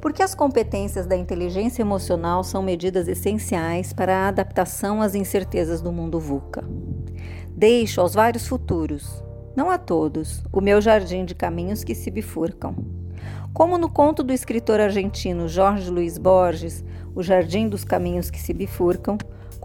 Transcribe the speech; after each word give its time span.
Porque 0.00 0.22
as 0.22 0.34
competências 0.34 1.06
da 1.06 1.16
inteligência 1.16 1.82
emocional 1.82 2.42
são 2.44 2.62
medidas 2.62 3.08
essenciais 3.08 3.92
para 3.92 4.16
a 4.16 4.28
adaptação 4.28 5.02
às 5.02 5.14
incertezas 5.14 5.82
do 5.82 5.92
mundo 5.92 6.18
VUCA. 6.18 6.64
Deixo 7.48 8.00
aos 8.00 8.14
vários 8.14 8.46
futuros, 8.46 9.22
não 9.56 9.70
a 9.70 9.76
todos, 9.76 10.42
o 10.52 10.60
meu 10.60 10.80
jardim 10.80 11.24
de 11.24 11.34
caminhos 11.34 11.82
que 11.82 11.94
se 11.94 12.10
bifurcam. 12.10 12.74
Como 13.52 13.76
no 13.76 13.88
conto 13.90 14.22
do 14.22 14.32
escritor 14.32 14.78
argentino 14.78 15.48
Jorge 15.48 15.90
Luiz 15.90 16.16
Borges, 16.16 16.84
O 17.14 17.22
Jardim 17.22 17.68
dos 17.68 17.82
Caminhos 17.82 18.30
que 18.30 18.38
se 18.38 18.52
Bifurcam, 18.52 19.18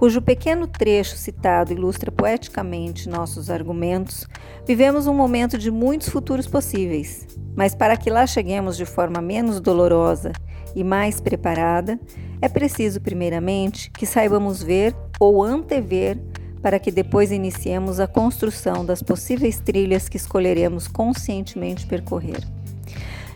cujo 0.04 0.22
pequeno 0.22 0.68
trecho 0.68 1.16
citado 1.16 1.72
ilustra 1.72 2.12
poeticamente 2.12 3.08
nossos 3.08 3.50
argumentos, 3.50 4.28
vivemos 4.68 5.08
um 5.08 5.14
momento 5.14 5.58
de 5.58 5.72
muitos 5.72 6.10
futuros 6.10 6.46
possíveis. 6.46 7.26
Mas 7.56 7.74
para 7.74 7.96
que 7.96 8.10
lá 8.10 8.28
cheguemos 8.28 8.76
de 8.76 8.84
forma 8.84 9.22
menos 9.22 9.62
dolorosa 9.62 10.34
e 10.76 10.84
mais 10.84 11.22
preparada, 11.22 11.98
é 12.42 12.50
preciso, 12.50 13.00
primeiramente, 13.00 13.90
que 13.92 14.06
saibamos 14.06 14.62
ver 14.62 14.94
ou 15.22 15.42
antever 15.42 16.20
para 16.62 16.80
que 16.80 16.92
depois 16.92 17.32
iniciemos 17.32 18.02
a 18.02 18.06
construção 18.06 18.86
das 18.86 19.02
possíveis 19.02 19.62
trilhas 19.62 20.10
que 20.10 20.18
escolheremos 20.18 20.86
conscientemente 20.86 21.88
percorrer. 21.88 22.44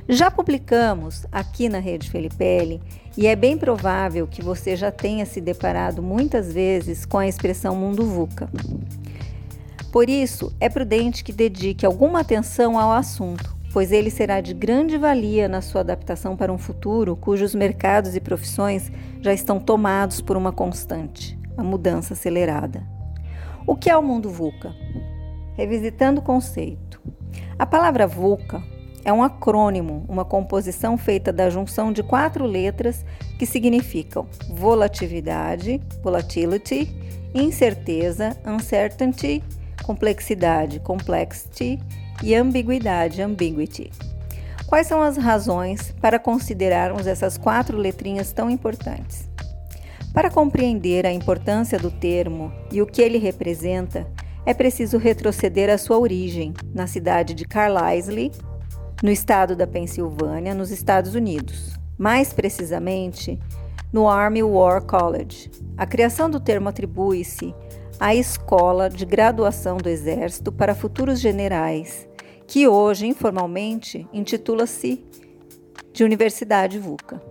Já 0.10 0.32
publicamos 0.32 1.26
aqui 1.34 1.68
na 1.68 1.80
Rede 1.80 2.10
Felipelli 2.10 2.82
e 3.18 3.28
é 3.28 3.36
bem 3.36 3.58
provável 3.58 4.26
que 4.26 4.42
você 4.42 4.74
já 4.74 4.90
tenha 4.90 5.26
se 5.26 5.42
deparado 5.42 6.02
muitas 6.02 6.54
vezes 6.54 7.06
com 7.06 7.18
a 7.18 7.28
expressão 7.28 7.76
mundo 7.76 8.06
VUCA. 8.06 8.50
Por 9.92 10.10
isso, 10.10 10.56
é 10.62 10.70
prudente 10.70 11.26
que 11.26 11.34
dedique 11.34 11.86
alguma 11.86 12.22
atenção 12.22 12.80
ao 12.80 12.94
assunto, 12.94 13.54
pois 13.74 13.92
ele 13.92 14.10
será 14.10 14.40
de 14.40 14.54
grande 14.54 14.98
valia 14.98 15.50
na 15.50 15.62
sua 15.62 15.82
adaptação 15.82 16.38
para 16.38 16.54
um 16.54 16.58
futuro 16.58 17.18
cujos 17.18 17.54
mercados 17.54 18.16
e 18.16 18.22
profissões 18.22 18.90
já 19.20 19.34
estão 19.34 19.60
tomados 19.60 20.22
por 20.22 20.38
uma 20.38 20.54
constante, 20.54 21.38
a 21.58 21.64
mudança 21.64 22.14
acelerada. 22.14 22.82
O 23.66 23.76
que 23.76 23.90
é 23.90 23.98
o 23.98 24.02
mundo 24.02 24.30
VUCA? 24.30 24.74
Revisitando 25.56 26.22
o 26.22 26.24
conceito. 26.24 27.02
A 27.60 27.66
palavra 27.66 28.08
VUCA 28.08 28.64
é 29.08 29.14
um 29.14 29.24
acrônimo, 29.24 30.04
uma 30.10 30.26
composição 30.26 30.98
feita 30.98 31.32
da 31.32 31.50
junção 31.50 31.94
de 31.94 32.04
quatro 32.04 32.46
letras 32.46 33.06
que 33.40 33.46
significam 33.46 34.28
volatilidade, 34.50 35.80
volatility, 36.04 36.94
incerteza, 37.34 38.36
uncertainty, 38.46 39.42
complexidade, 39.82 40.82
complexity 40.82 41.80
e 42.22 42.36
ambiguidade, 42.36 43.22
ambiguity. 43.22 43.90
Quais 44.68 44.88
são 44.88 45.02
as 45.02 45.16
razões 45.16 45.94
para 46.02 46.20
considerarmos 46.20 47.08
essas 47.08 47.38
quatro 47.38 47.78
letrinhas 47.78 48.34
tão 48.34 48.50
importantes? 48.50 49.30
Para 50.14 50.30
compreender 50.30 51.06
a 51.06 51.14
importância 51.14 51.80
do 51.80 51.90
termo 51.90 52.52
e 52.70 52.82
o 52.82 52.86
que 52.86 53.02
ele 53.02 53.18
representa, 53.18 54.06
é 54.46 54.54
preciso 54.54 54.98
retroceder 54.98 55.70
à 55.70 55.78
sua 55.78 55.98
origem, 55.98 56.54
na 56.74 56.88
cidade 56.88 57.34
de 57.34 57.46
Carlisle, 57.46 58.32
no 59.04 59.12
estado 59.12 59.56
da 59.56 59.68
Pensilvânia, 59.68 60.56
nos 60.56 60.72
Estados 60.72 61.14
Unidos. 61.14 61.74
Mais 61.98 62.34
precisamente, 62.34 63.40
no 63.92 64.08
Army 64.08 64.44
War 64.44 64.84
College. 64.84 65.50
A 65.78 65.86
criação 65.86 66.30
do 66.30 66.40
termo 66.40 66.70
atribui-se 66.70 67.54
à 68.00 68.16
escola 68.16 68.90
de 68.90 69.06
graduação 69.06 69.78
do 69.78 69.90
Exército 69.90 70.52
para 70.52 70.76
futuros 70.76 71.20
generais, 71.20 72.08
que 72.48 72.68
hoje, 72.68 73.08
informalmente, 73.08 74.08
intitula-se 74.14 75.04
de 75.94 76.04
Universidade 76.04 76.80
VUCA. 76.80 77.22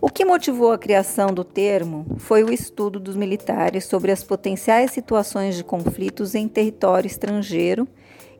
O 0.00 0.08
que 0.08 0.24
motivou 0.24 0.72
a 0.72 0.78
criação 0.78 1.32
do 1.32 1.42
termo 1.42 2.06
foi 2.18 2.44
o 2.44 2.52
estudo 2.52 3.00
dos 3.00 3.16
militares 3.16 3.86
sobre 3.86 4.12
as 4.12 4.22
potenciais 4.22 4.90
situações 4.90 5.56
de 5.56 5.64
conflitos 5.64 6.34
em 6.34 6.46
território 6.46 7.06
estrangeiro 7.06 7.88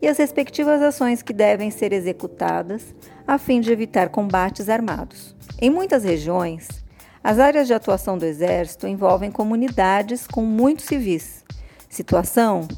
e 0.00 0.08
as 0.08 0.18
respectivas 0.18 0.82
ações 0.82 1.22
que 1.22 1.32
devem 1.32 1.70
ser 1.70 1.92
executadas 1.92 2.94
a 3.26 3.38
fim 3.38 3.60
de 3.60 3.72
evitar 3.72 4.08
combates 4.08 4.68
armados. 4.68 5.34
Em 5.60 5.70
muitas 5.70 6.04
regiões, 6.04 6.68
as 7.22 7.38
áreas 7.38 7.66
de 7.66 7.74
atuação 7.74 8.16
do 8.16 8.24
Exército 8.24 8.86
envolvem 8.86 9.30
comunidades 9.30 10.26
com 10.26 10.42
muitos 10.42 10.84
civis, 10.84 11.44
situação 11.88 12.68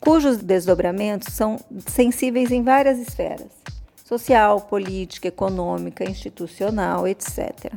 cujos 0.00 0.38
desdobramentos 0.38 1.32
são 1.32 1.58
sensíveis 1.86 2.50
em 2.50 2.62
várias 2.62 2.98
esferas 2.98 3.64
social, 4.04 4.60
política, 4.60 5.28
econômica, 5.28 6.08
institucional, 6.08 7.08
etc. 7.08 7.72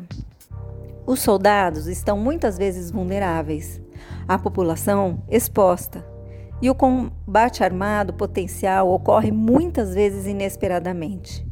Os 1.05 1.21
soldados 1.21 1.87
estão 1.87 2.17
muitas 2.17 2.57
vezes 2.57 2.91
vulneráveis, 2.91 3.81
a 4.27 4.37
população 4.37 5.23
exposta 5.29 6.05
e 6.61 6.69
o 6.69 6.75
combate 6.75 7.63
armado 7.63 8.13
potencial 8.13 8.89
ocorre 8.89 9.31
muitas 9.31 9.93
vezes 9.93 10.25
inesperadamente. 10.25 11.45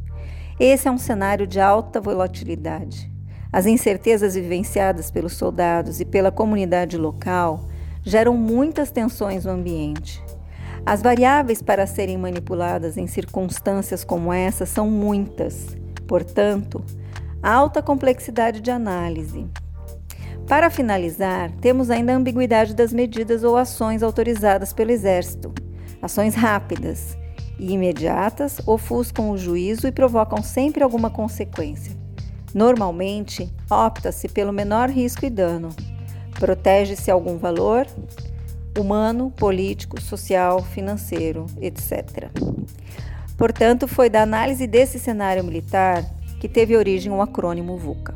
Esse 0.59 0.87
é 0.87 0.91
um 0.91 0.97
cenário 0.97 1.45
de 1.45 1.59
alta 1.59 1.99
volatilidade. 1.99 3.11
As 3.51 3.65
incertezas 3.65 4.35
vivenciadas 4.35 5.11
pelos 5.11 5.33
soldados 5.33 5.99
e 5.99 6.05
pela 6.05 6.31
comunidade 6.31 6.97
local 6.97 7.67
geram 8.03 8.35
muitas 8.35 8.91
tensões 8.91 9.45
no 9.45 9.51
ambiente. 9.51 10.23
As 10.85 11.01
variáveis 11.01 11.61
para 11.61 11.87
serem 11.87 12.17
manipuladas 12.17 12.97
em 12.97 13.07
circunstâncias 13.07 14.03
como 14.03 14.31
essa 14.31 14.65
são 14.65 14.89
muitas, 14.89 15.75
portanto, 16.07 16.83
alta 17.41 17.81
complexidade 17.81 18.61
de 18.61 18.71
análise. 18.71 19.47
Para 20.47 20.69
finalizar, 20.69 21.51
temos 21.59 21.89
ainda 21.89 22.13
a 22.13 22.15
ambiguidade 22.15 22.75
das 22.75 22.93
medidas 22.93 23.43
ou 23.43 23.57
ações 23.57 24.03
autorizadas 24.03 24.71
pelo 24.71 24.91
Exército. 24.91 25.51
Ações 25.99 26.35
rápidas 26.35 27.17
e 27.57 27.73
imediatas 27.73 28.59
ofuscam 28.67 29.31
o 29.31 29.37
juízo 29.37 29.87
e 29.87 29.91
provocam 29.91 30.43
sempre 30.43 30.83
alguma 30.83 31.09
consequência. 31.09 31.97
Normalmente, 32.53 33.51
opta-se 33.69 34.29
pelo 34.29 34.53
menor 34.53 34.87
risco 34.89 35.25
e 35.25 35.31
dano. 35.31 35.69
Protege-se 36.39 37.09
algum 37.09 37.37
valor 37.37 37.87
humano, 38.77 39.33
político, 39.35 39.99
social, 39.99 40.61
financeiro, 40.61 41.47
etc. 41.59 42.29
Portanto, 43.35 43.87
foi 43.87 44.11
da 44.11 44.21
análise 44.21 44.67
desse 44.67 44.99
cenário 44.99 45.43
militar 45.43 46.05
que 46.39 46.47
teve 46.47 46.77
origem 46.77 47.11
o 47.11 47.21
acrônimo 47.21 47.77
VUCA. 47.77 48.13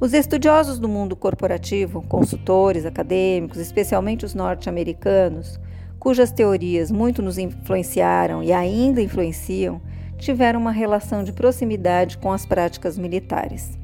Os 0.00 0.14
estudiosos 0.14 0.78
do 0.78 0.88
mundo 0.88 1.14
corporativo, 1.14 2.00
consultores, 2.00 2.86
acadêmicos, 2.86 3.58
especialmente 3.58 4.24
os 4.24 4.32
norte-americanos, 4.34 5.60
cujas 5.98 6.32
teorias 6.32 6.90
muito 6.90 7.20
nos 7.20 7.36
influenciaram 7.36 8.42
e 8.42 8.50
ainda 8.50 9.02
influenciam, 9.02 9.78
tiveram 10.16 10.58
uma 10.58 10.70
relação 10.70 11.22
de 11.22 11.34
proximidade 11.34 12.16
com 12.16 12.32
as 12.32 12.46
práticas 12.46 12.96
militares. 12.96 13.78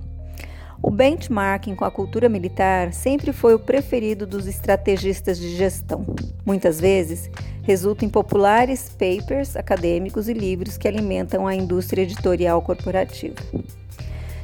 O 0.82 0.90
benchmarking 0.90 1.74
com 1.74 1.84
a 1.84 1.90
cultura 1.90 2.30
militar 2.30 2.94
sempre 2.94 3.30
foi 3.30 3.52
o 3.52 3.58
preferido 3.58 4.26
dos 4.26 4.46
estrategistas 4.46 5.38
de 5.38 5.54
gestão. 5.54 6.06
Muitas 6.46 6.80
vezes, 6.80 7.28
resulta 7.62 8.06
em 8.06 8.08
populares 8.08 8.88
papers 8.88 9.54
acadêmicos 9.54 10.30
e 10.30 10.32
livros 10.32 10.78
que 10.78 10.88
alimentam 10.88 11.46
a 11.46 11.54
indústria 11.54 12.04
editorial 12.04 12.62
corporativa 12.62 13.36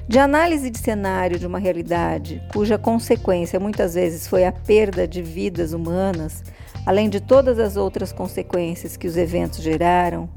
de 0.08 0.18
análise 0.18 0.68
de 0.68 0.78
cenário 0.78 1.38
de 1.38 1.46
uma 1.46 1.58
realidade 1.58 2.42
cuja 2.52 2.76
consequência 2.76 3.60
muitas 3.60 3.94
vezes 3.94 4.26
foi 4.26 4.44
a 4.44 4.52
perda 4.52 5.06
de 5.06 5.22
vidas 5.22 5.72
humanas, 5.72 6.42
além 6.84 7.08
de 7.08 7.20
todas 7.20 7.58
as 7.58 7.76
outras 7.76 8.12
consequências 8.12 8.96
que 8.96 9.06
os 9.06 9.16
eventos 9.16 9.62
geraram, 9.62 10.28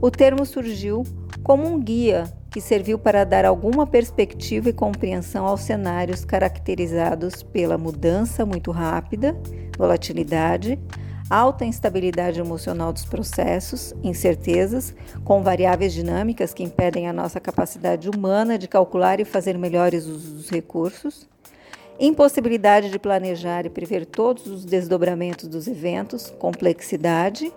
o 0.00 0.10
termo 0.10 0.44
surgiu 0.44 1.04
como 1.42 1.66
um 1.66 1.80
guia 1.80 2.24
que 2.50 2.60
serviu 2.60 2.98
para 2.98 3.24
dar 3.24 3.44
alguma 3.44 3.86
perspectiva 3.86 4.68
e 4.68 4.72
compreensão 4.72 5.46
aos 5.46 5.62
cenários 5.62 6.24
caracterizados 6.24 7.42
pela 7.42 7.78
mudança 7.78 8.44
muito 8.44 8.70
rápida, 8.70 9.34
volatilidade, 9.78 10.78
alta 11.32 11.64
instabilidade 11.64 12.38
emocional 12.38 12.92
dos 12.92 13.06
processos, 13.06 13.94
incertezas, 14.02 14.94
com 15.24 15.42
variáveis 15.42 15.94
dinâmicas 15.94 16.52
que 16.52 16.62
impedem 16.62 17.08
a 17.08 17.12
nossa 17.12 17.40
capacidade 17.40 18.10
humana 18.10 18.58
de 18.58 18.68
calcular 18.68 19.18
e 19.18 19.24
fazer 19.24 19.56
melhores 19.56 20.04
usos 20.04 20.32
dos 20.34 20.50
recursos, 20.50 21.26
impossibilidade 21.98 22.90
de 22.90 22.98
planejar 22.98 23.64
e 23.64 23.70
prever 23.70 24.04
todos 24.04 24.46
os 24.46 24.66
desdobramentos 24.66 25.48
dos 25.48 25.66
eventos, 25.66 26.28
complexidade 26.38 27.50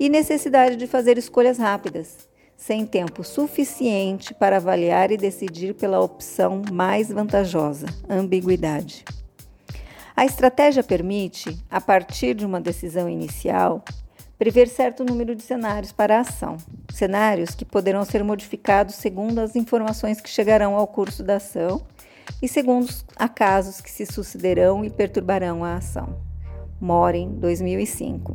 e 0.00 0.08
necessidade 0.08 0.74
de 0.74 0.88
fazer 0.88 1.16
escolhas 1.16 1.58
rápidas, 1.58 2.28
sem 2.56 2.84
tempo 2.84 3.22
suficiente 3.22 4.34
para 4.34 4.56
avaliar 4.56 5.12
e 5.12 5.16
decidir 5.16 5.74
pela 5.74 6.00
opção 6.00 6.60
mais 6.72 7.08
vantajosa, 7.08 7.86
ambiguidade. 8.10 9.04
A 10.16 10.24
estratégia 10.24 10.82
permite, 10.82 11.62
a 11.70 11.78
partir 11.78 12.34
de 12.34 12.46
uma 12.46 12.58
decisão 12.58 13.06
inicial, 13.06 13.84
prever 14.38 14.66
certo 14.66 15.04
número 15.04 15.36
de 15.36 15.42
cenários 15.42 15.92
para 15.92 16.16
a 16.16 16.20
ação, 16.20 16.56
cenários 16.90 17.54
que 17.54 17.66
poderão 17.66 18.02
ser 18.02 18.24
modificados 18.24 18.94
segundo 18.94 19.38
as 19.40 19.54
informações 19.54 20.18
que 20.18 20.30
chegarão 20.30 20.74
ao 20.74 20.86
curso 20.86 21.22
da 21.22 21.36
ação 21.36 21.82
e 22.40 22.48
segundo 22.48 22.84
os 22.84 23.04
acasos 23.14 23.82
que 23.82 23.90
se 23.90 24.06
sucederão 24.06 24.82
e 24.82 24.88
perturbarão 24.88 25.62
a 25.62 25.74
ação. 25.74 26.18
Moren, 26.80 27.32
2005. 27.32 28.34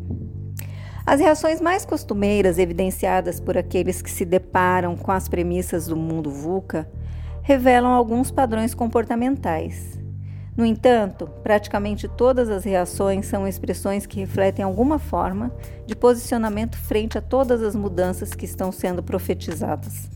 As 1.03 1.19
reações 1.19 1.59
mais 1.59 1.83
costumeiras 1.83 2.59
evidenciadas 2.59 3.39
por 3.39 3.57
aqueles 3.57 4.03
que 4.03 4.11
se 4.11 4.23
deparam 4.23 4.95
com 4.95 5.11
as 5.11 5.27
premissas 5.27 5.87
do 5.87 5.95
mundo 5.95 6.29
VUCA 6.29 6.87
revelam 7.41 7.89
alguns 7.89 8.29
padrões 8.29 8.75
comportamentais 8.75 9.99
no 10.56 10.65
entanto, 10.65 11.27
praticamente 11.42 12.07
todas 12.09 12.50
as 12.50 12.65
reações 12.65 13.25
são 13.25 13.48
expressões 13.48 14.06
que 14.06 14.19
refletem 14.19 14.63
alguma 14.63 15.00
forma 15.00 15.51
de 15.86 15.95
posicionamento 15.95 16.77
frente 16.77 17.18
a 17.18 17.21
todas 17.21 17.63
as 17.63 17.74
mudanças 17.74 18.33
que 18.33 18.45
estão 18.45 18.71
sendo 18.71 19.01
profetizadas. 19.01 20.09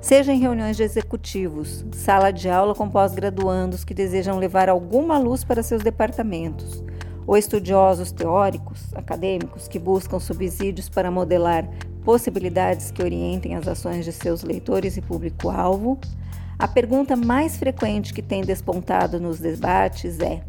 Seja 0.00 0.32
em 0.32 0.40
reuniões 0.40 0.78
de 0.78 0.82
executivos, 0.82 1.84
sala 1.92 2.30
de 2.30 2.48
aula 2.48 2.74
com 2.74 2.88
pós-graduandos 2.88 3.84
que 3.84 3.92
desejam 3.92 4.38
levar 4.38 4.70
alguma 4.70 5.18
luz 5.18 5.44
para 5.44 5.62
seus 5.62 5.82
departamentos, 5.82 6.82
ou 7.26 7.36
estudiosos 7.36 8.10
teóricos, 8.10 8.94
acadêmicos 8.94 9.68
que 9.68 9.78
buscam 9.78 10.18
subsídios 10.18 10.88
para 10.88 11.10
modelar 11.10 11.68
possibilidades 12.02 12.90
que 12.90 13.02
orientem 13.02 13.54
as 13.54 13.68
ações 13.68 14.06
de 14.06 14.12
seus 14.12 14.42
leitores 14.42 14.96
e 14.96 15.02
público-alvo, 15.02 15.98
a 16.60 16.68
pergunta 16.68 17.16
mais 17.16 17.56
frequente 17.56 18.12
que 18.12 18.20
tem 18.20 18.42
despontado 18.42 19.18
nos 19.18 19.40
debates 19.40 20.20
é: 20.20 20.42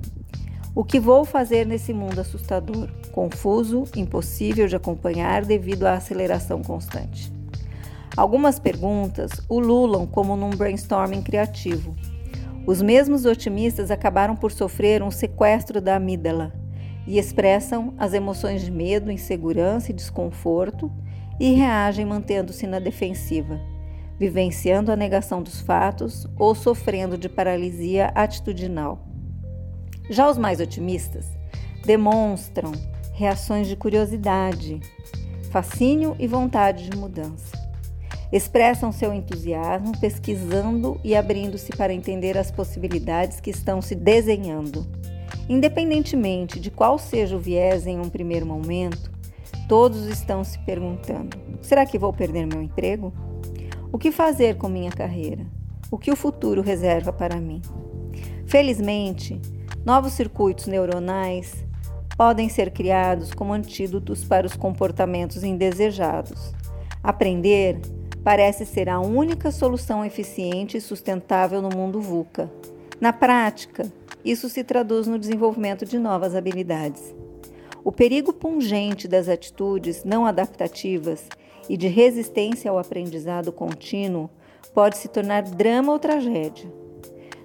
o 0.76 0.84
que 0.84 1.00
vou 1.00 1.24
fazer 1.24 1.66
nesse 1.66 1.94
mundo 1.94 2.20
assustador, 2.20 2.90
confuso, 3.14 3.86
impossível 3.96 4.68
de 4.68 4.76
acompanhar 4.76 5.46
devido 5.46 5.86
à 5.86 5.94
aceleração 5.94 6.62
constante? 6.62 7.32
Algumas 8.18 8.60
perguntas 8.60 9.32
ululam 9.48 10.06
como 10.06 10.36
num 10.36 10.50
brainstorming 10.50 11.22
criativo. 11.22 11.96
Os 12.68 12.82
mesmos 12.82 13.24
otimistas 13.24 13.90
acabaram 13.90 14.36
por 14.36 14.52
sofrer 14.52 15.02
um 15.02 15.12
sequestro 15.12 15.80
da 15.80 15.96
amígdala 15.96 16.52
e 17.08 17.18
expressam 17.18 17.94
as 17.98 18.14
emoções 18.14 18.62
de 18.62 18.70
medo, 18.70 19.10
insegurança 19.10 19.92
e 19.92 19.96
desconforto 19.96 20.92
e 21.40 21.54
reagem 21.54 22.06
mantendo-se 22.06 22.68
na 22.68 22.80
defensiva 22.80 23.71
vivenciando 24.22 24.92
a 24.92 24.96
negação 24.96 25.42
dos 25.42 25.62
fatos 25.62 26.28
ou 26.38 26.54
sofrendo 26.54 27.18
de 27.18 27.28
paralisia 27.28 28.12
atitudinal. 28.14 29.04
Já 30.12 30.30
os 30.30 30.38
mais 30.38 30.60
otimistas 30.60 31.26
demonstram 31.84 32.72
reações 33.14 33.68
de 33.68 33.76
curiosidade, 33.76 34.80
fascínio 35.50 36.16
e 36.20 36.28
vontade 36.28 36.88
de 36.88 36.96
mudança. 36.96 37.58
Expressam 38.32 38.92
seu 38.92 39.12
entusiasmo 39.12 40.00
pesquisando 40.00 41.02
e 41.04 41.16
abrindo-se 41.16 41.76
para 41.76 41.92
entender 41.92 42.38
as 42.38 42.52
possibilidades 42.52 43.40
que 43.40 43.50
estão 43.50 43.82
se 43.82 43.96
desenhando. 43.96 44.86
Independentemente 45.50 46.60
de 46.60 46.70
qual 46.70 47.00
seja 47.00 47.36
o 47.36 47.40
viés 47.40 47.88
em 47.88 48.00
um 48.00 48.08
primeiro 48.08 48.46
momento, 48.46 49.12
todos 49.68 50.06
estão 50.06 50.44
se 50.44 50.60
perguntando: 50.60 51.36
será 51.60 51.88
que 51.88 51.98
vou 51.98 52.14
perder 52.14 52.46
meu 52.46 52.62
emprego? 52.62 53.12
O 53.94 53.98
que 53.98 54.10
fazer 54.10 54.56
com 54.56 54.70
minha 54.70 54.90
carreira? 54.90 55.46
O 55.92 55.98
que 55.98 56.10
o 56.10 56.16
futuro 56.16 56.62
reserva 56.62 57.12
para 57.12 57.36
mim? 57.36 57.62
Felizmente, 58.46 59.42
novos 59.86 60.14
circuitos 60.14 60.66
neuronais 60.66 61.66
podem 62.16 62.48
ser 62.48 62.72
criados 62.72 63.34
como 63.34 63.52
antídotos 63.52 64.24
para 64.24 64.48
os 64.48 64.56
comportamentos 64.56 65.44
indesejados. 65.44 66.54
Aprender 67.04 67.82
parece 68.24 68.66
ser 68.66 68.88
a 68.88 69.02
única 69.02 69.52
solução 69.52 70.06
eficiente 70.06 70.78
e 70.78 70.82
sustentável 70.82 71.62
no 71.62 71.70
mundo 71.70 72.00
VUCA. 72.00 72.50
Na 73.02 73.12
prática, 73.12 73.92
isso 74.24 74.48
se 74.48 74.64
traduz 74.64 75.06
no 75.06 75.20
desenvolvimento 75.20 75.86
de 75.86 76.00
novas 76.00 76.34
habilidades. 76.34 77.14
O 77.84 77.92
perigo 77.92 78.32
pungente 78.32 79.06
das 79.06 79.28
atitudes 79.28 80.06
não 80.06 80.26
adaptativas 80.26 81.28
e 81.70 81.78
de 81.78 81.88
resistência 81.88 82.70
ao 82.70 82.78
aprendizado 82.78 83.52
contínuo 83.52 84.30
pode 84.74 84.98
se 84.98 85.08
tornar 85.08 85.44
drama 85.44 85.94
ou 85.94 86.00
tragédia. 86.00 86.72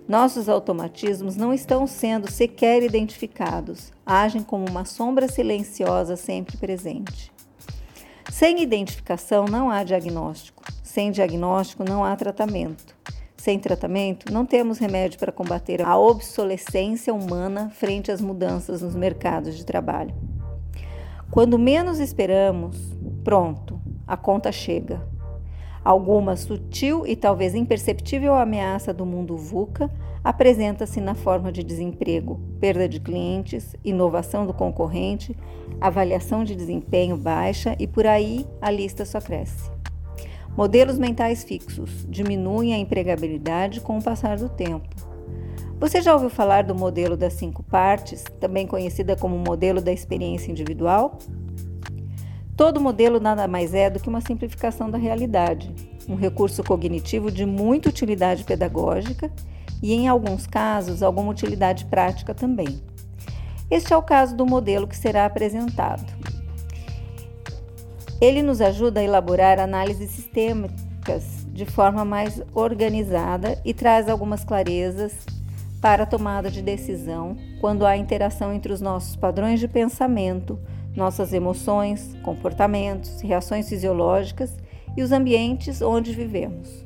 Nossos 0.08 0.48
automatismos 0.48 1.36
não 1.36 1.52
estão 1.52 1.84
sendo 1.86 2.30
sequer 2.30 2.82
identificados, 2.82 3.92
agem 4.04 4.42
como 4.42 4.64
uma 4.68 4.84
sombra 4.84 5.26
silenciosa 5.26 6.14
sempre 6.14 6.56
presente. 6.56 7.32
Sem 8.30 8.62
identificação 8.62 9.46
não 9.46 9.68
há 9.68 9.82
diagnóstico, 9.82 10.62
sem 10.82 11.10
diagnóstico 11.10 11.82
não 11.82 12.04
há 12.04 12.14
tratamento. 12.14 12.94
Sem 13.36 13.58
tratamento, 13.58 14.32
não 14.32 14.44
temos 14.44 14.78
remédio 14.78 15.18
para 15.18 15.30
combater 15.30 15.80
a 15.80 15.96
obsolescência 15.96 17.14
humana 17.14 17.70
frente 17.70 18.10
às 18.10 18.20
mudanças 18.20 18.82
nos 18.82 18.94
mercados 18.94 19.56
de 19.56 19.64
trabalho. 19.64 20.14
Quando 21.30 21.58
menos 21.58 21.98
esperamos, 21.98 22.76
pronto, 23.22 23.75
a 24.06 24.16
conta 24.16 24.52
chega. 24.52 25.02
Alguma 25.84 26.36
sutil 26.36 27.06
e 27.06 27.14
talvez 27.14 27.54
imperceptível 27.54 28.34
ameaça 28.34 28.92
do 28.92 29.06
mundo 29.06 29.36
VUCA 29.36 29.90
apresenta-se 30.24 31.00
na 31.00 31.14
forma 31.14 31.52
de 31.52 31.62
desemprego, 31.62 32.40
perda 32.58 32.88
de 32.88 32.98
clientes, 32.98 33.76
inovação 33.84 34.44
do 34.44 34.52
concorrente, 34.52 35.36
avaliação 35.80 36.42
de 36.42 36.56
desempenho 36.56 37.16
baixa 37.16 37.76
e 37.78 37.86
por 37.86 38.04
aí 38.04 38.44
a 38.60 38.68
lista 38.68 39.04
só 39.04 39.20
cresce. 39.20 39.70
Modelos 40.56 40.98
mentais 40.98 41.44
fixos 41.44 42.04
diminuem 42.08 42.74
a 42.74 42.78
empregabilidade 42.78 43.80
com 43.80 43.98
o 43.98 44.02
passar 44.02 44.38
do 44.38 44.48
tempo. 44.48 44.88
Você 45.78 46.00
já 46.00 46.14
ouviu 46.14 46.30
falar 46.30 46.64
do 46.64 46.74
modelo 46.74 47.16
das 47.16 47.34
cinco 47.34 47.62
partes, 47.62 48.24
também 48.40 48.66
conhecida 48.66 49.14
como 49.14 49.38
modelo 49.38 49.80
da 49.80 49.92
experiência 49.92 50.50
individual? 50.50 51.18
Todo 52.56 52.80
modelo 52.80 53.20
nada 53.20 53.46
mais 53.46 53.74
é 53.74 53.90
do 53.90 54.00
que 54.00 54.08
uma 54.08 54.22
simplificação 54.22 54.90
da 54.90 54.96
realidade, 54.96 55.74
um 56.08 56.14
recurso 56.14 56.64
cognitivo 56.64 57.30
de 57.30 57.44
muita 57.44 57.90
utilidade 57.90 58.44
pedagógica 58.44 59.30
e, 59.82 59.92
em 59.92 60.08
alguns 60.08 60.46
casos, 60.46 61.02
alguma 61.02 61.30
utilidade 61.30 61.84
prática 61.84 62.32
também. 62.32 62.80
Este 63.70 63.92
é 63.92 63.96
o 63.96 64.02
caso 64.02 64.34
do 64.34 64.46
modelo 64.46 64.86
que 64.86 64.96
será 64.96 65.26
apresentado. 65.26 66.06
Ele 68.20 68.40
nos 68.40 68.62
ajuda 68.62 69.00
a 69.00 69.04
elaborar 69.04 69.58
análises 69.58 70.10
sistêmicas 70.10 71.44
de 71.48 71.66
forma 71.66 72.04
mais 72.06 72.40
organizada 72.54 73.60
e 73.64 73.74
traz 73.74 74.08
algumas 74.08 74.44
clarezas 74.44 75.12
para 75.80 76.04
a 76.04 76.06
tomada 76.06 76.50
de 76.50 76.62
decisão 76.62 77.36
quando 77.60 77.84
há 77.84 77.96
interação 77.98 78.52
entre 78.52 78.72
os 78.72 78.80
nossos 78.80 79.14
padrões 79.14 79.60
de 79.60 79.68
pensamento, 79.68 80.58
nossas 80.96 81.32
emoções, 81.32 82.16
comportamentos, 82.22 83.20
reações 83.20 83.68
fisiológicas 83.68 84.56
e 84.96 85.02
os 85.02 85.12
ambientes 85.12 85.82
onde 85.82 86.12
vivemos. 86.12 86.84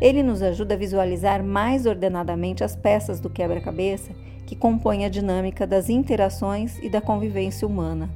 Ele 0.00 0.22
nos 0.22 0.42
ajuda 0.42 0.74
a 0.74 0.78
visualizar 0.78 1.44
mais 1.44 1.86
ordenadamente 1.86 2.64
as 2.64 2.74
peças 2.74 3.20
do 3.20 3.30
quebra-cabeça 3.30 4.12
que 4.46 4.56
compõem 4.56 5.04
a 5.04 5.08
dinâmica 5.08 5.66
das 5.66 5.88
interações 5.88 6.78
e 6.82 6.90
da 6.90 7.00
convivência 7.00 7.68
humana. 7.68 8.10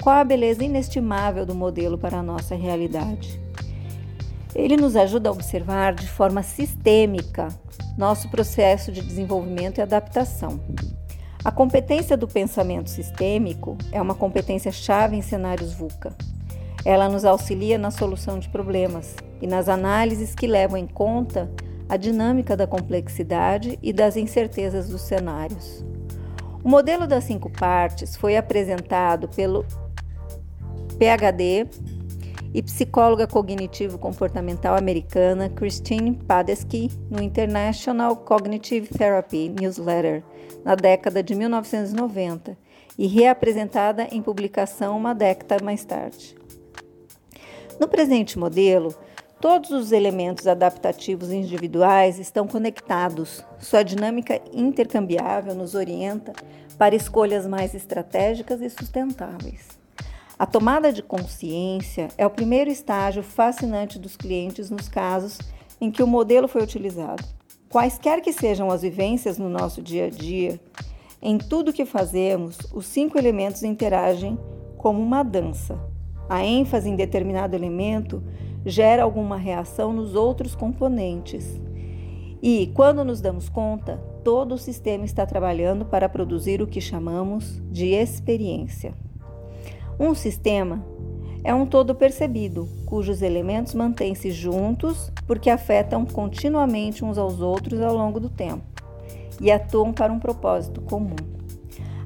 Qual 0.00 0.14
a 0.14 0.24
beleza 0.24 0.62
inestimável 0.62 1.44
do 1.44 1.54
modelo 1.54 1.98
para 1.98 2.18
a 2.18 2.22
nossa 2.22 2.54
realidade? 2.54 3.40
Ele 4.54 4.76
nos 4.76 4.94
ajuda 4.94 5.28
a 5.28 5.32
observar 5.32 5.94
de 5.94 6.08
forma 6.08 6.42
sistêmica 6.42 7.48
nosso 7.96 8.28
processo 8.28 8.92
de 8.92 9.00
desenvolvimento 9.00 9.78
e 9.78 9.82
adaptação. 9.82 10.60
A 11.44 11.52
competência 11.52 12.16
do 12.16 12.26
pensamento 12.26 12.90
sistêmico 12.90 13.78
é 13.92 14.02
uma 14.02 14.14
competência 14.14 14.72
chave 14.72 15.16
em 15.16 15.22
cenários 15.22 15.72
VUCA. 15.72 16.14
Ela 16.84 17.08
nos 17.08 17.24
auxilia 17.24 17.78
na 17.78 17.92
solução 17.92 18.38
de 18.38 18.48
problemas 18.48 19.14
e 19.40 19.46
nas 19.46 19.68
análises 19.68 20.34
que 20.34 20.48
levam 20.48 20.76
em 20.76 20.86
conta 20.86 21.48
a 21.88 21.96
dinâmica 21.96 22.56
da 22.56 22.66
complexidade 22.66 23.78
e 23.80 23.92
das 23.92 24.16
incertezas 24.16 24.88
dos 24.88 25.02
cenários. 25.02 25.84
O 26.62 26.68
modelo 26.68 27.06
das 27.06 27.24
cinco 27.24 27.48
partes 27.48 28.16
foi 28.16 28.36
apresentado 28.36 29.28
pelo 29.28 29.64
PhD 30.98 31.68
e 32.54 32.62
psicóloga 32.62 33.26
cognitivo-comportamental 33.26 34.76
americana 34.76 35.48
Christine 35.48 36.14
Padesky 36.14 36.90
no 37.10 37.22
International 37.22 38.16
Cognitive 38.16 38.88
Therapy 38.88 39.48
Newsletter 39.48 40.22
na 40.64 40.74
década 40.74 41.22
de 41.22 41.34
1990 41.34 42.56
e 42.96 43.06
reapresentada 43.06 44.08
em 44.10 44.20
publicação 44.20 44.96
uma 44.96 45.14
década 45.14 45.62
mais 45.62 45.84
tarde. 45.84 46.36
No 47.78 47.86
presente 47.86 48.38
modelo, 48.38 48.92
todos 49.40 49.70
os 49.70 49.92
elementos 49.92 50.48
adaptativos 50.48 51.30
individuais 51.30 52.18
estão 52.18 52.48
conectados. 52.48 53.44
Sua 53.60 53.84
dinâmica 53.84 54.40
intercambiável 54.52 55.54
nos 55.54 55.76
orienta 55.76 56.32
para 56.76 56.96
escolhas 56.96 57.46
mais 57.46 57.74
estratégicas 57.74 58.60
e 58.60 58.68
sustentáveis. 58.68 59.77
A 60.38 60.46
tomada 60.46 60.92
de 60.92 61.02
consciência 61.02 62.06
é 62.16 62.24
o 62.24 62.30
primeiro 62.30 62.70
estágio 62.70 63.24
fascinante 63.24 63.98
dos 63.98 64.16
clientes 64.16 64.70
nos 64.70 64.88
casos 64.88 65.36
em 65.80 65.90
que 65.90 66.00
o 66.00 66.06
modelo 66.06 66.46
foi 66.46 66.62
utilizado. 66.62 67.24
Quaisquer 67.68 68.20
que 68.20 68.32
sejam 68.32 68.70
as 68.70 68.82
vivências 68.82 69.36
no 69.36 69.48
nosso 69.48 69.82
dia 69.82 70.06
a 70.06 70.10
dia, 70.10 70.60
em 71.20 71.38
tudo 71.38 71.72
que 71.72 71.84
fazemos, 71.84 72.56
os 72.72 72.86
cinco 72.86 73.18
elementos 73.18 73.64
interagem 73.64 74.38
como 74.76 75.02
uma 75.02 75.24
dança. 75.24 75.76
A 76.28 76.44
ênfase 76.44 76.88
em 76.88 76.94
determinado 76.94 77.56
elemento 77.56 78.22
gera 78.64 79.02
alguma 79.02 79.36
reação 79.36 79.92
nos 79.92 80.14
outros 80.14 80.54
componentes. 80.54 81.60
E, 82.40 82.70
quando 82.74 83.04
nos 83.04 83.20
damos 83.20 83.48
conta, 83.48 83.96
todo 84.22 84.54
o 84.54 84.58
sistema 84.58 85.04
está 85.04 85.26
trabalhando 85.26 85.84
para 85.84 86.08
produzir 86.08 86.62
o 86.62 86.66
que 86.68 86.80
chamamos 86.80 87.60
de 87.72 87.86
experiência. 87.86 88.94
Um 89.98 90.14
sistema 90.14 90.84
é 91.42 91.52
um 91.52 91.66
todo 91.66 91.94
percebido, 91.94 92.68
cujos 92.86 93.20
elementos 93.20 93.74
mantêm-se 93.74 94.30
juntos 94.30 95.10
porque 95.26 95.50
afetam 95.50 96.06
continuamente 96.06 97.04
uns 97.04 97.18
aos 97.18 97.40
outros 97.40 97.80
ao 97.80 97.94
longo 97.94 98.20
do 98.20 98.28
tempo 98.28 98.64
e 99.40 99.50
atuam 99.50 99.92
para 99.92 100.12
um 100.12 100.18
propósito 100.18 100.80
comum. 100.82 101.16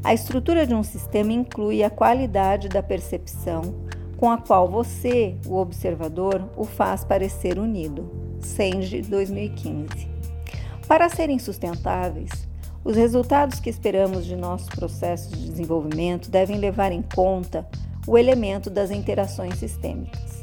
A 0.03 0.15
estrutura 0.15 0.67
de 0.67 0.75
um 0.75 0.83
sistema 0.83 1.33
inclui 1.33 1.83
a 1.83 1.91
qualidade 1.91 2.69
da 2.69 2.83
percepção 2.83 3.63
com 4.17 4.31
a 4.31 4.39
qual 4.39 4.69
você, 4.69 5.37
o 5.47 5.57
observador, 5.57 6.49
o 6.57 6.65
faz 6.65 7.05
parecer 7.05 7.59
unido. 7.59 8.09
Senge 8.41 9.03
2015. 9.03 10.09
Para 10.89 11.09
serem 11.09 11.39
sustentáveis, 11.39 12.49
os 12.85 12.97
resultados 12.97 13.61
que 13.61 13.71
esperamos 13.71 14.27
de 14.27 14.37
nossos 14.37 14.69
processos 14.69 15.31
de 15.31 15.51
desenvolvimento 15.51 16.31
devem 16.31 16.59
levar 16.59 16.93
em 16.93 17.03
conta 17.03 17.67
o 18.07 18.19
elemento 18.19 18.69
das 18.69 18.91
interações 18.91 19.59
sistêmicas. 19.59 20.43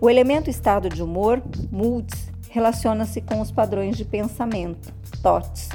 O 0.00 0.08
elemento 0.08 0.48
estado 0.48 0.88
de 0.88 1.02
humor, 1.02 1.42
moods, 1.70 2.30
relaciona-se 2.50 3.20
com 3.20 3.40
os 3.40 3.50
padrões 3.50 3.96
de 3.96 4.04
pensamento, 4.04 4.92
thoughts, 5.22 5.68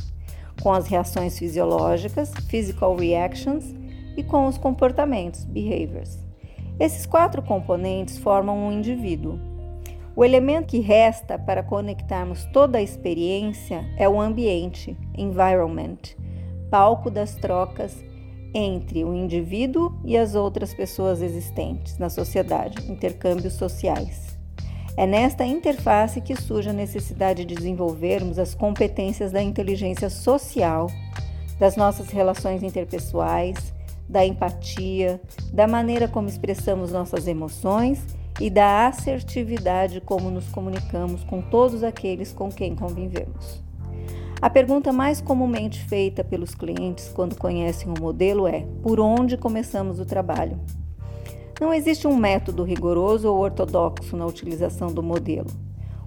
com 0.62 0.72
as 0.72 0.88
reações 0.88 1.38
fisiológicas, 1.38 2.32
physical 2.50 2.96
reactions, 2.96 3.74
e 4.18 4.24
com 4.24 4.48
os 4.48 4.58
comportamentos, 4.58 5.46
behaviors. 5.46 6.18
Esses 6.80 7.06
quatro 7.06 7.42
componentes 7.42 8.18
formam 8.18 8.58
um 8.58 8.72
indivíduo. 8.72 9.40
O 10.18 10.26
elemento 10.26 10.70
que 10.70 10.80
resta 10.80 11.38
para 11.38 11.62
conectarmos 11.62 12.44
toda 12.46 12.80
a 12.80 12.82
experiência 12.82 13.86
é 13.96 14.10
o 14.10 14.20
ambiente, 14.20 14.98
environment, 15.16 16.00
palco 16.72 17.12
das 17.12 17.36
trocas 17.36 18.04
entre 18.52 19.04
o 19.04 19.14
indivíduo 19.14 19.94
e 20.04 20.18
as 20.18 20.34
outras 20.34 20.74
pessoas 20.74 21.22
existentes 21.22 22.00
na 22.00 22.10
sociedade, 22.10 22.92
intercâmbios 22.92 23.54
sociais. 23.54 24.36
É 24.98 25.06
nesta 25.06 25.46
interface 25.46 26.20
que 26.20 26.36
surge 26.36 26.72
a 26.72 26.74
necessidade 26.74 27.46
de 27.46 27.54
desenvolvermos 27.54 28.40
as 28.40 28.56
competências 28.56 29.32
da 29.32 29.44
inteligência 29.44 30.10
social, 30.10 30.88
das 31.60 31.76
nossas 31.76 32.10
relações 32.10 32.64
interpessoais, 32.64 33.72
da 34.10 34.26
empatia, 34.26 35.22
da 35.54 35.68
maneira 35.68 36.08
como 36.08 36.28
expressamos 36.28 36.92
nossas 36.92 37.28
emoções 37.28 38.17
e 38.39 38.50
da 38.50 38.88
assertividade 38.88 40.01
como 40.01 40.29
nos 40.29 40.48
comunicamos 40.50 41.24
com 41.24 41.41
todos 41.41 41.84
aqueles 41.84 42.32
com 42.34 42.50
quem 42.50 42.75
convivemos. 42.75 43.63
A 44.39 44.50
pergunta 44.50 44.94
mais 44.94 45.20
comumente 45.20 45.84
feita 45.86 46.24
pelos 46.24 46.53
clientes 46.53 47.10
quando 47.10 47.36
conhecem 47.36 47.91
o 47.91 48.00
modelo 48.00 48.48
é: 48.48 48.67
por 48.84 49.00
onde 49.00 49.36
começamos 49.36 50.00
o 50.00 50.06
trabalho? 50.06 50.60
Não 51.60 51.74
existe 51.74 52.08
um 52.08 52.15
método 52.15 52.63
rigoroso 52.63 53.27
ou 53.27 53.39
ortodoxo 53.39 54.15
na 54.15 54.27
utilização 54.27 54.94
do 54.94 55.01
modelo. 55.01 55.50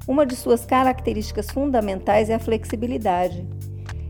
Uma 0.06 0.24
de 0.24 0.36
suas 0.36 0.64
características 0.64 1.50
fundamentais 1.50 2.30
é 2.30 2.34
a 2.34 2.38
flexibilidade. 2.38 3.44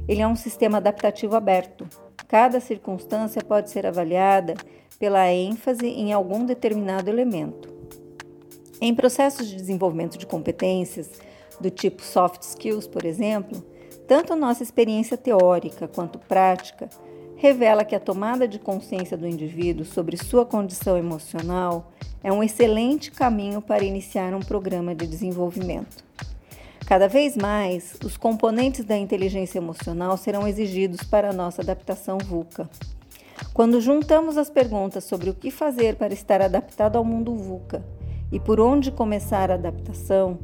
Ele 0.06 0.20
é 0.20 0.26
um 0.26 0.36
sistema 0.36 0.76
adaptativo 0.76 1.34
aberto. 1.34 1.86
Cada 2.28 2.60
circunstância 2.60 3.42
pode 3.42 3.70
ser 3.70 3.86
avaliada 3.86 4.54
pela 4.98 5.32
ênfase 5.32 5.86
em 5.86 6.12
algum 6.12 6.44
determinado 6.44 7.08
elemento. 7.08 7.79
Em 8.80 8.94
processos 8.94 9.46
de 9.46 9.56
desenvolvimento 9.56 10.16
de 10.16 10.24
competências, 10.24 11.10
do 11.60 11.70
tipo 11.70 12.02
soft 12.02 12.42
skills, 12.42 12.86
por 12.86 13.04
exemplo, 13.04 13.62
tanto 14.08 14.34
nossa 14.34 14.62
experiência 14.62 15.18
teórica 15.18 15.86
quanto 15.86 16.18
prática 16.18 16.88
revela 17.36 17.84
que 17.84 17.94
a 17.94 18.00
tomada 18.00 18.48
de 18.48 18.58
consciência 18.58 19.18
do 19.18 19.26
indivíduo 19.26 19.84
sobre 19.84 20.16
sua 20.16 20.46
condição 20.46 20.96
emocional 20.96 21.92
é 22.24 22.32
um 22.32 22.42
excelente 22.42 23.10
caminho 23.10 23.60
para 23.60 23.84
iniciar 23.84 24.34
um 24.34 24.40
programa 24.40 24.94
de 24.94 25.06
desenvolvimento. 25.06 26.02
Cada 26.86 27.06
vez 27.06 27.36
mais, 27.36 27.96
os 28.04 28.16
componentes 28.16 28.84
da 28.84 28.96
inteligência 28.96 29.58
emocional 29.58 30.16
serão 30.16 30.48
exigidos 30.48 31.02
para 31.02 31.30
a 31.30 31.34
nossa 31.34 31.60
adaptação 31.62 32.16
VUCA. 32.18 32.68
Quando 33.52 33.80
juntamos 33.80 34.38
as 34.38 34.50
perguntas 34.50 35.04
sobre 35.04 35.28
o 35.28 35.34
que 35.34 35.50
fazer 35.50 35.96
para 35.96 36.14
estar 36.14 36.42
adaptado 36.42 36.96
ao 36.96 37.04
mundo 37.04 37.34
VUCA 37.34 37.99
e 38.30 38.38
por 38.38 38.60
onde 38.60 38.90
começar 38.90 39.50
a 39.50 39.54
adaptação, 39.54 40.38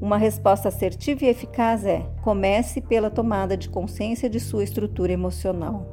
uma 0.00 0.16
resposta 0.16 0.68
assertiva 0.68 1.24
e 1.24 1.28
eficaz 1.28 1.84
é: 1.84 2.04
comece 2.22 2.80
pela 2.80 3.10
tomada 3.10 3.56
de 3.56 3.68
consciência 3.68 4.28
de 4.28 4.40
sua 4.40 4.64
estrutura 4.64 5.12
emocional. 5.12 5.86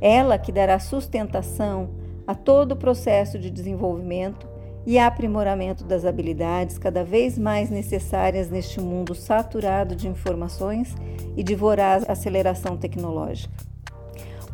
Ela 0.00 0.38
que 0.38 0.52
dará 0.52 0.78
sustentação 0.78 1.90
a 2.26 2.34
todo 2.34 2.72
o 2.72 2.76
processo 2.76 3.38
de 3.38 3.50
desenvolvimento 3.50 4.48
e 4.86 4.98
aprimoramento 4.98 5.84
das 5.84 6.04
habilidades 6.04 6.78
cada 6.78 7.04
vez 7.04 7.38
mais 7.38 7.68
necessárias 7.68 8.48
neste 8.48 8.80
mundo 8.80 9.14
saturado 9.14 9.94
de 9.94 10.08
informações 10.08 10.94
e 11.36 11.42
de 11.42 11.54
voraz 11.54 12.08
aceleração 12.08 12.76
tecnológica. 12.76 13.54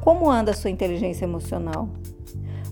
Como 0.00 0.30
anda 0.30 0.52
sua 0.52 0.70
inteligência 0.70 1.24
emocional? 1.24 1.88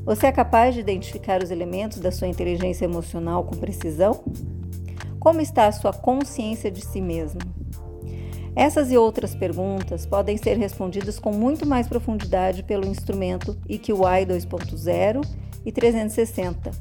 Você 0.04 0.26
é 0.26 0.32
capaz 0.32 0.74
de 0.74 0.80
identificar 0.80 1.40
os 1.44 1.52
elementos 1.52 2.00
da 2.00 2.10
sua 2.10 2.26
inteligência 2.26 2.84
emocional 2.84 3.44
com 3.44 3.56
precisão? 3.56 4.24
Como 5.20 5.40
está 5.40 5.68
a 5.68 5.72
sua 5.72 5.92
consciência 5.92 6.72
de 6.72 6.84
si 6.84 7.00
mesmo? 7.00 7.40
Essas 8.56 8.90
e 8.90 8.96
outras 8.96 9.32
perguntas 9.32 10.04
podem 10.04 10.36
ser 10.36 10.58
respondidas 10.58 11.20
com 11.20 11.32
muito 11.32 11.64
mais 11.64 11.86
profundidade 11.86 12.64
pelo 12.64 12.88
instrumento 12.88 13.56
EQI 13.68 14.26
2.0 14.26 15.24
e 15.64 15.70
360, 15.70 16.72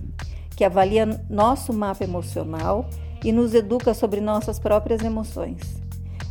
que 0.58 0.66
avalia 0.66 1.06
nosso 1.30 1.72
mapa 1.72 2.04
emocional 2.04 2.90
e 3.24 3.32
nos 3.32 3.54
educa 3.54 3.94
sobre 3.94 4.20
nossas 4.20 4.58
próprias 4.58 5.04
emoções. 5.04 5.60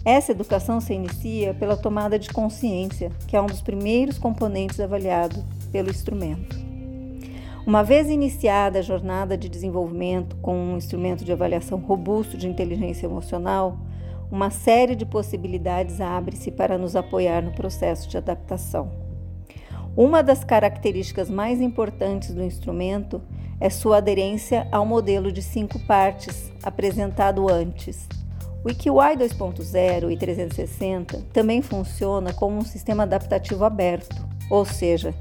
Essa 0.04 0.32
educação 0.32 0.80
se 0.80 0.92
inicia 0.92 1.54
pela 1.54 1.76
tomada 1.76 2.18
de 2.18 2.30
consciência, 2.30 3.12
que 3.28 3.36
é 3.36 3.40
um 3.40 3.46
dos 3.46 3.62
primeiros 3.62 4.18
componentes 4.18 4.80
avaliado 4.80 5.44
pelo 5.70 5.88
instrumento. 5.88 6.69
Uma 7.66 7.82
vez 7.84 8.08
iniciada 8.08 8.78
a 8.78 8.82
jornada 8.82 9.36
de 9.36 9.48
desenvolvimento 9.48 10.34
com 10.36 10.56
um 10.56 10.76
instrumento 10.78 11.24
de 11.24 11.32
avaliação 11.32 11.78
robusto 11.78 12.36
de 12.36 12.48
inteligência 12.48 13.06
emocional, 13.06 13.78
uma 14.30 14.50
série 14.50 14.94
de 14.94 15.04
possibilidades 15.04 16.00
abre-se 16.00 16.50
para 16.50 16.78
nos 16.78 16.96
apoiar 16.96 17.42
no 17.42 17.52
processo 17.52 18.08
de 18.08 18.16
adaptação. 18.16 18.90
Uma 19.94 20.22
das 20.22 20.42
características 20.42 21.28
mais 21.28 21.60
importantes 21.60 22.32
do 22.32 22.42
instrumento 22.42 23.20
é 23.60 23.68
sua 23.68 23.98
aderência 23.98 24.66
ao 24.72 24.86
modelo 24.86 25.30
de 25.30 25.42
cinco 25.42 25.78
partes 25.80 26.50
apresentado 26.62 27.46
antes. 27.52 28.08
O 28.64 28.70
IQI 28.70 29.16
2.0 29.18 30.10
e 30.10 30.16
360 30.16 31.26
também 31.32 31.60
funciona 31.60 32.32
como 32.32 32.56
um 32.56 32.64
sistema 32.64 33.02
adaptativo 33.02 33.64
aberto, 33.64 34.16
ou 34.50 34.64
seja, 34.64 35.14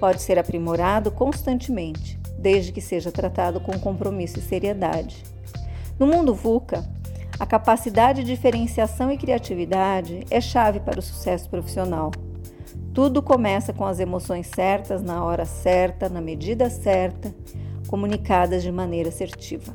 pode 0.00 0.22
ser 0.22 0.38
aprimorado 0.38 1.10
constantemente, 1.10 2.18
desde 2.38 2.72
que 2.72 2.80
seja 2.80 3.10
tratado 3.10 3.60
com 3.60 3.78
compromisso 3.78 4.38
e 4.38 4.42
seriedade. 4.42 5.22
No 5.98 6.06
mundo 6.06 6.34
VUCA, 6.34 6.84
a 7.38 7.46
capacidade 7.46 8.22
de 8.22 8.34
diferenciação 8.34 9.10
e 9.10 9.18
criatividade 9.18 10.24
é 10.30 10.40
chave 10.40 10.80
para 10.80 10.98
o 10.98 11.02
sucesso 11.02 11.48
profissional. 11.48 12.10
Tudo 12.92 13.20
começa 13.20 13.72
com 13.72 13.84
as 13.84 13.98
emoções 13.98 14.46
certas, 14.46 15.02
na 15.02 15.24
hora 15.24 15.44
certa, 15.44 16.08
na 16.08 16.20
medida 16.20 16.70
certa, 16.70 17.34
comunicadas 17.88 18.62
de 18.62 18.70
maneira 18.70 19.08
assertiva. 19.08 19.74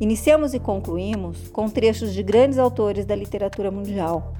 Iniciamos 0.00 0.52
e 0.52 0.58
concluímos 0.58 1.48
com 1.48 1.68
trechos 1.68 2.12
de 2.12 2.22
grandes 2.22 2.58
autores 2.58 3.06
da 3.06 3.14
literatura 3.14 3.70
mundial, 3.70 4.34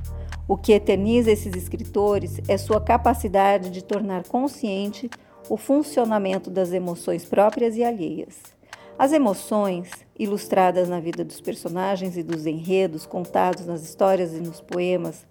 o 0.46 0.56
que 0.56 0.72
eterniza 0.72 1.30
esses 1.30 1.54
escritores 1.54 2.40
é 2.48 2.58
sua 2.58 2.80
capacidade 2.80 3.70
de 3.70 3.82
tornar 3.82 4.26
consciente 4.26 5.10
o 5.48 5.56
funcionamento 5.56 6.50
das 6.50 6.72
emoções 6.72 7.24
próprias 7.24 7.76
e 7.76 7.84
alheias. 7.84 8.54
As 8.98 9.12
emoções, 9.12 9.90
ilustradas 10.18 10.88
na 10.88 11.00
vida 11.00 11.24
dos 11.24 11.40
personagens 11.40 12.16
e 12.16 12.22
dos 12.22 12.46
enredos 12.46 13.06
contados 13.06 13.66
nas 13.66 13.82
histórias 13.82 14.32
e 14.32 14.40
nos 14.40 14.60
poemas, 14.60 15.26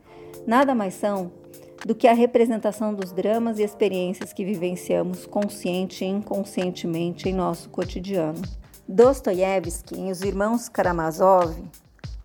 nada 0.46 0.76
mais 0.76 0.96
são 0.96 1.32
do 1.86 1.96
que 1.96 2.08
a 2.08 2.14
representação 2.14 2.94
dos 2.94 3.12
dramas 3.12 3.60
e 3.60 3.64
experiências 3.64 4.34
que 4.34 4.46
vivenciamos 4.46 5.26
consciente 5.26 6.04
e 6.04 6.08
inconscientemente 6.08 7.30
em 7.30 7.34
nosso 7.34 7.70
cotidiano. 7.70 8.42
Dostoiévski, 8.88 9.96
em 9.96 10.12
Os 10.12 10.22
Irmãos 10.22 10.68
Karamazov, 10.68 11.56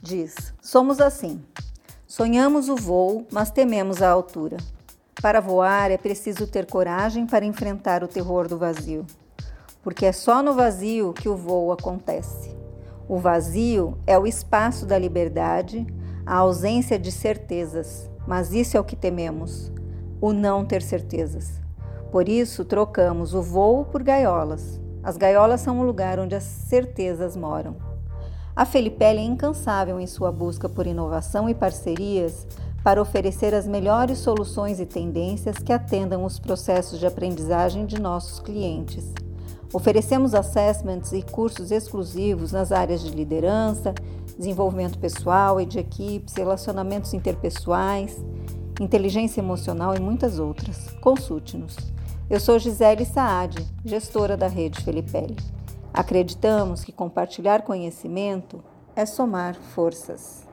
diz: 0.02 0.52
Somos 0.60 1.00
assim. 1.00 1.40
Sonhamos 2.08 2.70
o 2.70 2.74
voo, 2.74 3.26
mas 3.30 3.50
tememos 3.50 4.00
a 4.00 4.08
altura. 4.08 4.56
Para 5.20 5.42
voar 5.42 5.90
é 5.90 5.98
preciso 5.98 6.46
ter 6.46 6.64
coragem 6.64 7.26
para 7.26 7.44
enfrentar 7.44 8.02
o 8.02 8.08
terror 8.08 8.48
do 8.48 8.56
vazio, 8.56 9.04
porque 9.82 10.06
é 10.06 10.12
só 10.12 10.42
no 10.42 10.54
vazio 10.54 11.12
que 11.12 11.28
o 11.28 11.36
voo 11.36 11.70
acontece. 11.70 12.56
O 13.06 13.18
vazio 13.18 13.98
é 14.06 14.18
o 14.18 14.26
espaço 14.26 14.86
da 14.86 14.96
liberdade, 14.96 15.86
a 16.24 16.36
ausência 16.36 16.98
de 16.98 17.12
certezas, 17.12 18.08
mas 18.26 18.54
isso 18.54 18.74
é 18.78 18.80
o 18.80 18.84
que 18.84 18.96
tememos, 18.96 19.70
o 20.18 20.32
não 20.32 20.64
ter 20.64 20.80
certezas. 20.80 21.60
Por 22.10 22.26
isso, 22.26 22.64
trocamos 22.64 23.34
o 23.34 23.42
voo 23.42 23.84
por 23.84 24.02
gaiolas. 24.02 24.80
As 25.02 25.18
gaiolas 25.18 25.60
são 25.60 25.78
o 25.78 25.84
lugar 25.84 26.18
onde 26.18 26.34
as 26.34 26.44
certezas 26.44 27.36
moram. 27.36 27.87
A 28.58 28.64
Felipelli 28.64 29.20
é 29.20 29.24
incansável 29.24 30.00
em 30.00 30.06
sua 30.08 30.32
busca 30.32 30.68
por 30.68 30.84
inovação 30.84 31.48
e 31.48 31.54
parcerias 31.54 32.44
para 32.82 33.00
oferecer 33.00 33.54
as 33.54 33.68
melhores 33.68 34.18
soluções 34.18 34.80
e 34.80 34.84
tendências 34.84 35.58
que 35.58 35.72
atendam 35.72 36.24
os 36.24 36.40
processos 36.40 36.98
de 36.98 37.06
aprendizagem 37.06 37.86
de 37.86 38.00
nossos 38.00 38.40
clientes. 38.40 39.14
Oferecemos 39.72 40.34
assessments 40.34 41.12
e 41.12 41.22
cursos 41.22 41.70
exclusivos 41.70 42.50
nas 42.50 42.72
áreas 42.72 43.00
de 43.00 43.10
liderança, 43.10 43.94
desenvolvimento 44.36 44.98
pessoal 44.98 45.60
e 45.60 45.64
de 45.64 45.78
equipes, 45.78 46.34
relacionamentos 46.34 47.14
interpessoais, 47.14 48.20
inteligência 48.80 49.40
emocional 49.40 49.94
e 49.94 50.00
muitas 50.00 50.40
outras. 50.40 50.90
Consulte-nos. 51.00 51.76
Eu 52.28 52.40
sou 52.40 52.58
Gisele 52.58 53.04
Saad, 53.04 53.64
gestora 53.84 54.36
da 54.36 54.48
Rede 54.48 54.82
Felipelli. 54.82 55.36
Acreditamos 55.92 56.84
que 56.84 56.92
compartilhar 56.92 57.62
conhecimento 57.62 58.62
é 58.94 59.06
somar 59.06 59.54
forças. 59.54 60.46